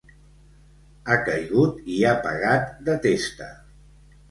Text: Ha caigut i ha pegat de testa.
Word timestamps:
Ha 1.11 1.17
caigut 1.27 1.85
i 1.97 1.99
ha 2.07 2.15
pegat 2.25 2.75
de 2.91 2.99
testa. 3.07 3.53